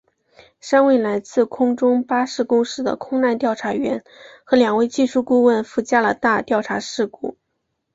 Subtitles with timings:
[0.59, 4.03] 三位来自空中巴士公司的空难调查员
[4.43, 7.37] 和两位技术顾问赴加拿大调查事故。